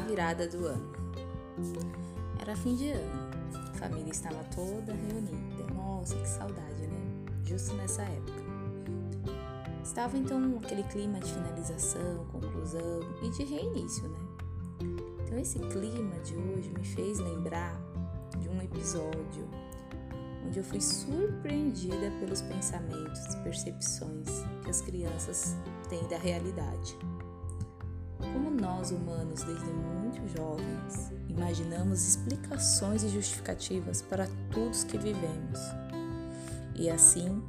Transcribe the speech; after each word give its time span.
virada 0.00 0.46
do 0.48 0.66
ano. 0.66 0.92
Era 2.40 2.56
fim 2.56 2.76
de 2.76 2.90
ano, 2.90 3.30
a 3.54 3.74
família 3.74 4.10
estava 4.10 4.42
toda 4.54 4.92
reunida. 4.92 5.74
Nossa, 5.74 6.14
que 6.16 6.28
saudade, 6.28 6.86
né? 6.86 7.26
Justo 7.44 7.74
nessa 7.74 8.02
época. 8.02 8.48
Estava 9.82 10.16
então 10.16 10.58
aquele 10.62 10.82
clima 10.84 11.18
de 11.18 11.32
finalização, 11.32 12.26
conclusão 12.30 13.00
e 13.22 13.30
de 13.30 13.44
reinício, 13.44 14.08
né? 14.08 14.18
Então 15.24 15.38
esse 15.38 15.58
clima 15.58 16.18
de 16.20 16.34
hoje 16.36 16.70
me 16.76 16.84
fez 16.84 17.18
lembrar 17.18 17.78
de 18.38 18.48
um 18.48 18.62
episódio 18.62 19.48
onde 20.46 20.58
eu 20.58 20.64
fui 20.64 20.80
surpreendida 20.80 22.10
pelos 22.20 22.40
pensamentos 22.42 23.34
e 23.34 23.42
percepções 23.42 24.28
que 24.62 24.70
as 24.70 24.80
crianças 24.80 25.56
têm 25.88 26.02
da 26.08 26.16
realidade. 26.16 26.96
Como 28.18 28.50
nós 28.50 28.90
humanos, 28.90 29.42
desde 29.42 29.66
muito 29.66 30.36
jovens, 30.36 31.12
imaginamos 31.28 32.06
explicações 32.06 33.02
e 33.02 33.08
justificativas 33.08 34.02
para 34.02 34.28
tudo 34.50 34.86
que 34.86 34.98
vivemos. 34.98 35.60
E 36.74 36.88
assim, 36.88 37.42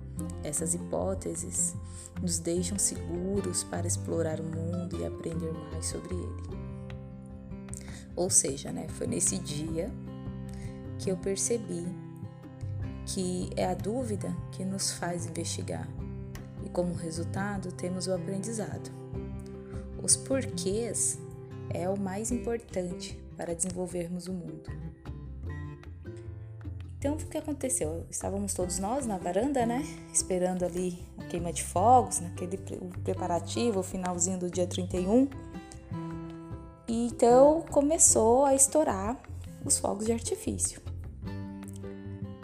essas 0.43 0.73
hipóteses 0.73 1.75
nos 2.21 2.39
deixam 2.39 2.77
seguros 2.79 3.63
para 3.63 3.87
explorar 3.87 4.39
o 4.39 4.43
mundo 4.43 4.97
e 4.99 5.05
aprender 5.05 5.51
mais 5.71 5.85
sobre 5.85 6.15
ele. 6.15 6.59
Ou 8.15 8.29
seja, 8.29 8.71
né, 8.71 8.87
foi 8.89 9.07
nesse 9.07 9.37
dia 9.37 9.91
que 10.97 11.09
eu 11.09 11.17
percebi 11.17 11.87
que 13.05 13.49
é 13.55 13.65
a 13.65 13.73
dúvida 13.73 14.35
que 14.51 14.63
nos 14.63 14.91
faz 14.91 15.25
investigar 15.25 15.87
e, 16.63 16.69
como 16.69 16.93
resultado, 16.93 17.71
temos 17.71 18.07
o 18.07 18.13
aprendizado. 18.13 18.91
Os 20.09 20.17
porquês 20.17 21.19
é 21.69 21.87
o 21.87 21.95
mais 21.95 22.31
importante 22.31 23.15
para 23.37 23.53
desenvolvermos 23.53 24.25
o 24.25 24.33
mundo. 24.33 24.63
Então, 26.97 27.13
o 27.13 27.17
que 27.17 27.37
aconteceu? 27.37 28.07
Estávamos 28.09 28.55
todos 28.55 28.79
nós 28.79 29.05
na 29.05 29.19
varanda, 29.19 29.67
né? 29.67 29.83
Esperando 30.11 30.65
ali 30.65 30.97
a 31.19 31.25
queima 31.25 31.53
de 31.53 31.63
fogos, 31.63 32.21
naquele 32.21 32.57
preparativo, 33.03 33.81
o 33.81 33.83
finalzinho 33.83 34.39
do 34.39 34.49
dia 34.49 34.65
31. 34.65 35.29
E 36.87 37.05
então 37.05 37.63
começou 37.69 38.45
a 38.45 38.55
estourar 38.55 39.15
os 39.63 39.77
fogos 39.77 40.07
de 40.07 40.11
artifício. 40.11 40.88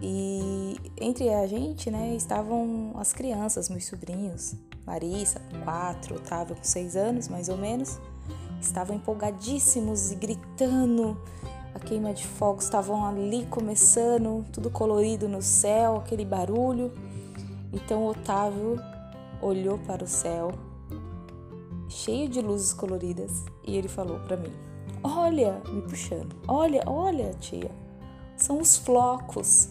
E 0.02 0.76
entre 1.00 1.30
a 1.30 1.48
gente, 1.48 1.90
né, 1.90 2.16
estavam 2.16 2.94
as 2.96 3.14
crianças, 3.14 3.70
meus 3.70 3.86
sobrinhos, 3.86 4.56
Larissa, 4.86 5.40
com 5.40 5.62
quatro, 5.62 6.16
Otávio, 6.16 6.56
com 6.56 6.64
seis 6.64 6.96
anos, 6.96 7.28
mais 7.28 7.50
ou 7.50 7.58
menos, 7.58 8.00
estavam 8.60 8.96
empolgadíssimos 8.96 10.12
e 10.12 10.16
gritando. 10.16 11.18
A 11.74 11.80
queima 11.80 12.14
de 12.14 12.26
fogos 12.26 12.66
estavam 12.66 13.06
ali 13.06 13.46
começando, 13.46 14.46
tudo 14.52 14.70
colorido 14.70 15.28
no 15.28 15.42
céu, 15.42 15.98
aquele 15.98 16.26
barulho. 16.26 16.92
Então 17.72 18.06
Otávio 18.06 18.80
olhou 19.42 19.78
para 19.80 20.04
o 20.04 20.08
céu, 20.08 20.52
cheio 21.90 22.30
de 22.30 22.42
luzes 22.42 22.74
coloridas, 22.74 23.44
e 23.66 23.76
ele 23.76 23.88
falou 23.88 24.20
para 24.20 24.38
mim: 24.38 24.54
Olha, 25.04 25.62
me 25.70 25.82
puxando, 25.82 26.36
olha, 26.48 26.82
olha, 26.86 27.34
tia, 27.40 27.72
são 28.38 28.60
os 28.60 28.78
flocos 28.78 29.70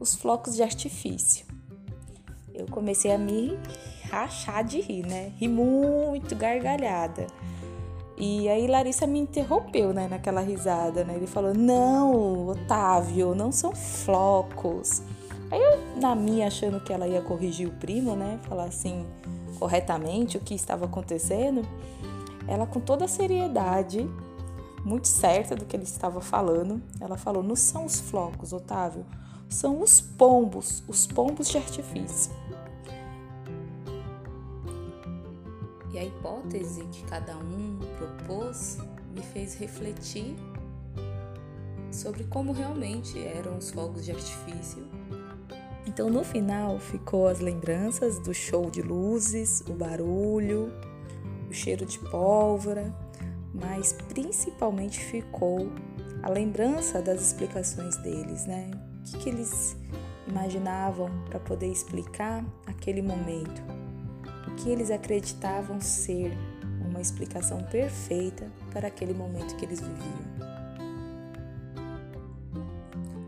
os 0.00 0.14
flocos 0.14 0.54
de 0.54 0.62
artifício. 0.62 1.46
Eu 2.54 2.66
comecei 2.66 3.12
a 3.12 3.18
me 3.18 3.58
rachar 4.10 4.64
de 4.64 4.80
rir, 4.80 5.06
né? 5.06 5.32
Ri 5.36 5.48
muito, 5.48 6.34
gargalhada. 6.34 7.26
E 8.16 8.48
aí 8.48 8.66
Larissa 8.66 9.06
me 9.06 9.20
interrompeu, 9.20 9.92
né, 9.92 10.08
naquela 10.08 10.40
risada, 10.40 11.04
né? 11.04 11.14
Ele 11.14 11.26
falou: 11.26 11.54
"Não, 11.54 12.48
Otávio, 12.48 13.34
não 13.34 13.52
são 13.52 13.72
flocos". 13.74 15.02
Aí 15.50 15.62
eu, 15.62 16.00
na 16.00 16.14
minha, 16.16 16.48
achando 16.48 16.80
que 16.80 16.92
ela 16.92 17.06
ia 17.06 17.22
corrigir 17.22 17.68
o 17.68 17.72
primo, 17.72 18.16
né, 18.16 18.38
falar 18.42 18.64
assim 18.64 19.06
corretamente 19.58 20.36
o 20.36 20.40
que 20.40 20.54
estava 20.54 20.84
acontecendo, 20.84 21.62
ela 22.46 22.66
com 22.66 22.80
toda 22.80 23.04
a 23.04 23.08
seriedade, 23.08 24.08
muito 24.84 25.08
certa 25.08 25.56
do 25.56 25.64
que 25.64 25.76
ele 25.76 25.84
estava 25.84 26.20
falando, 26.20 26.82
ela 27.00 27.16
falou: 27.16 27.42
"Não 27.42 27.54
são 27.54 27.84
os 27.84 28.00
flocos, 28.00 28.52
Otávio 28.52 29.06
são 29.48 29.80
os 29.80 30.00
pombos, 30.00 30.82
os 30.86 31.06
pombos 31.06 31.48
de 31.48 31.56
artifício. 31.56 32.32
E 35.92 35.98
a 35.98 36.04
hipótese 36.04 36.84
que 36.92 37.02
cada 37.04 37.36
um 37.36 37.78
propôs 37.96 38.78
me 39.14 39.22
fez 39.22 39.54
refletir 39.54 40.36
sobre 41.90 42.24
como 42.24 42.52
realmente 42.52 43.18
eram 43.24 43.56
os 43.56 43.70
fogos 43.70 44.04
de 44.04 44.12
artifício. 44.12 44.86
Então, 45.86 46.10
no 46.10 46.22
final, 46.22 46.78
ficou 46.78 47.26
as 47.26 47.40
lembranças 47.40 48.18
do 48.18 48.34
show 48.34 48.70
de 48.70 48.82
luzes, 48.82 49.62
o 49.66 49.72
barulho, 49.72 50.70
o 51.48 51.52
cheiro 51.52 51.86
de 51.86 51.98
pólvora, 51.98 52.94
mas 53.54 53.92
principalmente 54.08 55.00
ficou 55.00 55.72
a 56.22 56.28
lembrança 56.28 57.00
das 57.00 57.22
explicações 57.22 57.96
deles, 57.96 58.46
né? 58.46 58.70
Que, 59.12 59.18
que 59.18 59.28
eles 59.30 59.76
imaginavam 60.26 61.10
para 61.28 61.40
poder 61.40 61.70
explicar 61.70 62.44
aquele 62.66 63.00
momento? 63.00 63.62
O 64.46 64.54
que 64.56 64.70
eles 64.70 64.90
acreditavam 64.90 65.80
ser 65.80 66.32
uma 66.80 67.00
explicação 67.00 67.62
perfeita 67.64 68.50
para 68.72 68.88
aquele 68.88 69.14
momento 69.14 69.56
que 69.56 69.64
eles 69.64 69.80
viviam? 69.80 70.48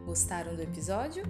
Gostaram 0.04 0.54
do 0.56 0.62
episódio? 0.62 1.22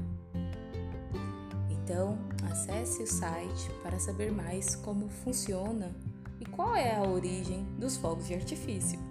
Então, 1.69 2.19
acesse 2.51 3.03
o 3.03 3.07
site 3.07 3.71
para 3.83 3.99
saber 3.99 4.33
mais 4.33 4.75
como 4.77 5.09
funciona 5.09 5.91
e 6.41 6.47
qual 6.47 6.75
é 6.75 6.97
a 6.97 7.03
origem 7.03 7.65
dos 7.79 7.97
fogos 7.97 8.27
de 8.27 8.35
artifício. 8.35 9.10